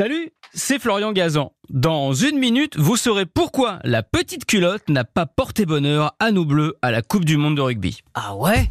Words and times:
Salut, 0.00 0.30
c'est 0.54 0.78
Florian 0.78 1.12
Gazan. 1.12 1.52
Dans 1.68 2.14
une 2.14 2.38
minute, 2.38 2.74
vous 2.78 2.96
saurez 2.96 3.26
pourquoi 3.26 3.80
la 3.84 4.02
petite 4.02 4.46
culotte 4.46 4.88
n'a 4.88 5.04
pas 5.04 5.26
porté 5.26 5.66
bonheur 5.66 6.16
à 6.18 6.32
nous 6.32 6.46
bleus 6.46 6.74
à 6.80 6.90
la 6.90 7.02
Coupe 7.02 7.26
du 7.26 7.36
Monde 7.36 7.58
de 7.58 7.60
rugby. 7.60 8.00
Ah 8.14 8.34
ouais? 8.34 8.70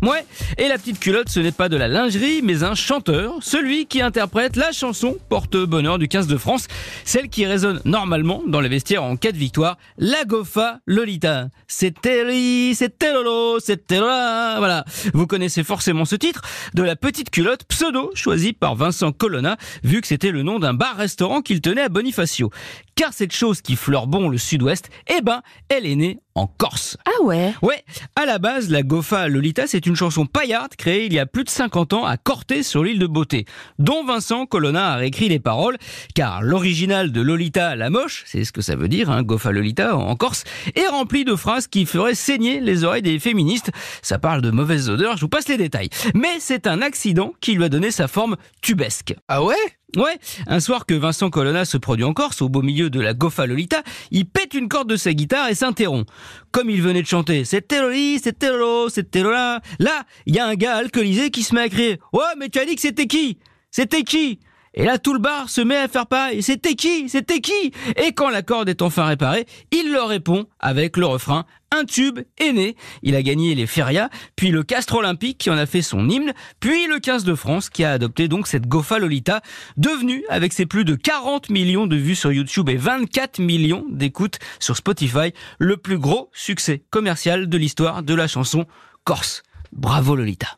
Ouais, 0.00 0.24
et 0.58 0.68
la 0.68 0.78
petite 0.78 1.00
culotte, 1.00 1.28
ce 1.28 1.40
n'est 1.40 1.50
pas 1.50 1.68
de 1.68 1.76
la 1.76 1.88
lingerie, 1.88 2.40
mais 2.44 2.62
un 2.62 2.76
chanteur, 2.76 3.34
celui 3.40 3.86
qui 3.86 4.00
interprète 4.00 4.54
la 4.54 4.70
chanson 4.70 5.16
Porte-Bonheur 5.28 5.98
du 5.98 6.06
15 6.06 6.28
de 6.28 6.36
France, 6.36 6.68
celle 7.04 7.28
qui 7.28 7.44
résonne 7.46 7.80
normalement 7.84 8.42
dans 8.46 8.60
les 8.60 8.68
vestiaires 8.68 9.02
en 9.02 9.16
cas 9.16 9.32
de 9.32 9.36
victoire, 9.36 9.76
la 9.98 10.24
Gofa 10.24 10.78
Lolita. 10.86 11.48
C'était 11.66 12.24
li, 12.24 12.76
c'était 12.76 13.12
lolo, 13.12 13.58
c'était 13.58 13.98
là, 13.98 14.58
voilà. 14.58 14.84
Vous 15.14 15.26
connaissez 15.26 15.64
forcément 15.64 16.04
ce 16.04 16.14
titre 16.14 16.42
de 16.74 16.84
la 16.84 16.94
petite 16.94 17.30
culotte 17.30 17.64
pseudo 17.64 18.12
choisi 18.14 18.52
par 18.52 18.76
Vincent 18.76 19.10
Colonna, 19.10 19.56
vu 19.82 20.00
que 20.00 20.06
c'était 20.06 20.30
le 20.30 20.44
nom 20.44 20.60
d'un 20.60 20.74
bar-restaurant 20.74 21.42
qu'il 21.42 21.60
tenait 21.60 21.82
à 21.82 21.88
Bonifacio. 21.88 22.50
Car 22.98 23.12
cette 23.12 23.32
chose 23.32 23.60
qui 23.62 23.76
fleure 23.76 24.08
bon 24.08 24.28
le 24.28 24.38
sud-ouest, 24.38 24.90
eh 25.06 25.20
ben, 25.22 25.42
elle 25.68 25.86
est 25.86 25.94
née 25.94 26.18
en 26.34 26.48
Corse. 26.48 26.96
Ah 27.06 27.22
ouais 27.22 27.54
Ouais, 27.62 27.84
à 28.16 28.26
la 28.26 28.40
base, 28.40 28.70
la 28.70 28.82
Gofa 28.82 29.28
Lolita, 29.28 29.68
c'est 29.68 29.86
une 29.86 29.94
chanson 29.94 30.26
paillarde 30.26 30.74
créée 30.74 31.06
il 31.06 31.12
y 31.12 31.20
a 31.20 31.26
plus 31.26 31.44
de 31.44 31.48
50 31.48 31.92
ans 31.92 32.04
à 32.04 32.16
Corté 32.16 32.64
sur 32.64 32.82
l'île 32.82 32.98
de 32.98 33.06
Beauté, 33.06 33.44
dont 33.78 34.04
Vincent 34.04 34.46
Colonna 34.46 34.94
a 34.94 34.96
réécrit 34.96 35.28
les 35.28 35.38
paroles, 35.38 35.78
car 36.16 36.42
l'original 36.42 37.12
de 37.12 37.20
Lolita 37.20 37.76
la 37.76 37.88
moche, 37.88 38.24
c'est 38.26 38.42
ce 38.44 38.50
que 38.50 38.62
ça 38.62 38.74
veut 38.74 38.88
dire, 38.88 39.10
hein, 39.10 39.22
Gofa 39.22 39.52
Lolita 39.52 39.96
en 39.96 40.16
Corse, 40.16 40.42
est 40.74 40.88
rempli 40.88 41.24
de 41.24 41.36
phrases 41.36 41.68
qui 41.68 41.86
feraient 41.86 42.16
saigner 42.16 42.58
les 42.58 42.82
oreilles 42.82 43.02
des 43.02 43.20
féministes. 43.20 43.70
Ça 44.02 44.18
parle 44.18 44.42
de 44.42 44.50
mauvaises 44.50 44.90
odeurs, 44.90 45.16
je 45.16 45.20
vous 45.20 45.28
passe 45.28 45.46
les 45.46 45.56
détails. 45.56 45.90
Mais 46.16 46.40
c'est 46.40 46.66
un 46.66 46.82
accident 46.82 47.32
qui 47.40 47.54
lui 47.54 47.62
a 47.62 47.68
donné 47.68 47.92
sa 47.92 48.08
forme 48.08 48.36
tubesque. 48.60 49.14
Ah 49.28 49.44
ouais? 49.44 49.54
Ouais, 49.96 50.18
un 50.46 50.60
soir 50.60 50.84
que 50.84 50.92
Vincent 50.92 51.30
Colonna 51.30 51.64
se 51.64 51.78
produit 51.78 52.04
en 52.04 52.12
Corse, 52.12 52.42
au 52.42 52.50
beau 52.50 52.60
milieu 52.60 52.90
de 52.90 53.00
la 53.00 53.14
Gofa 53.14 53.46
Lolita, 53.46 53.82
il 54.10 54.26
pète 54.26 54.52
une 54.52 54.68
corde 54.68 54.90
de 54.90 54.96
sa 54.96 55.14
guitare 55.14 55.48
et 55.48 55.54
s'interrompt. 55.54 56.06
Comme 56.52 56.68
il 56.68 56.82
venait 56.82 57.00
de 57.00 57.06
chanter, 57.06 57.46
c'était 57.46 57.80
Loli, 57.80 58.18
c'était 58.18 58.50
Lolo, 58.50 58.90
c'était 58.90 59.22
Lola. 59.22 59.62
Là, 59.78 60.04
il 60.26 60.36
y 60.36 60.38
a 60.38 60.46
un 60.46 60.56
gars 60.56 60.76
alcoolisé 60.76 61.30
qui 61.30 61.42
se 61.42 61.54
met 61.54 61.62
à 61.62 61.68
crier, 61.70 61.98
ouais, 62.12 62.20
mais 62.38 62.50
tu 62.50 62.58
as 62.58 62.66
dit 62.66 62.74
que 62.74 62.82
c'était 62.82 63.06
qui? 63.06 63.38
C'était 63.70 64.02
qui? 64.02 64.40
Et 64.78 64.84
là, 64.84 64.96
tout 64.96 65.12
le 65.12 65.18
bar 65.18 65.50
se 65.50 65.60
met 65.60 65.76
à 65.76 65.88
faire 65.88 66.06
pareil. 66.06 66.40
C'était 66.40 66.74
qui? 66.74 67.08
C'était 67.08 67.40
qui? 67.40 67.72
Et 67.96 68.12
quand 68.12 68.30
la 68.30 68.42
corde 68.42 68.68
est 68.68 68.80
enfin 68.80 69.06
réparée, 69.06 69.44
il 69.72 69.90
leur 69.90 70.08
répond 70.08 70.46
avec 70.60 70.96
le 70.96 71.04
refrain 71.04 71.44
un 71.70 71.84
tube 71.84 72.20
est 72.38 72.52
né. 72.52 72.76
Il 73.02 73.14
a 73.14 73.22
gagné 73.22 73.54
les 73.54 73.66
férias, 73.66 74.08
puis 74.36 74.50
le 74.50 74.62
Castre 74.62 74.94
Olympique 74.94 75.36
qui 75.36 75.50
en 75.50 75.58
a 75.58 75.66
fait 75.66 75.82
son 75.82 76.08
hymne, 76.08 76.32
puis 76.60 76.86
le 76.86 76.98
15 76.98 77.24
de 77.24 77.34
France 77.34 77.68
qui 77.68 77.84
a 77.84 77.92
adopté 77.92 78.28
donc 78.28 78.46
cette 78.46 78.66
Gofa 78.66 78.98
Lolita, 78.98 79.42
devenue 79.76 80.24
avec 80.30 80.52
ses 80.52 80.64
plus 80.64 80.84
de 80.84 80.94
40 80.94 81.50
millions 81.50 81.86
de 81.86 81.96
vues 81.96 82.14
sur 82.14 82.32
YouTube 82.32 82.70
et 82.70 82.76
24 82.76 83.40
millions 83.40 83.84
d'écoutes 83.90 84.38
sur 84.60 84.76
Spotify, 84.76 85.32
le 85.58 85.76
plus 85.76 85.98
gros 85.98 86.30
succès 86.32 86.82
commercial 86.88 87.48
de 87.48 87.58
l'histoire 87.58 88.02
de 88.02 88.14
la 88.14 88.28
chanson 88.28 88.64
Corse. 89.04 89.42
Bravo 89.72 90.16
Lolita. 90.16 90.57